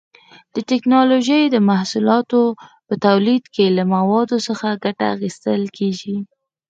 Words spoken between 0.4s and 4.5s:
د ټېکنالوجۍ د محصولاتو په تولید کې له موادو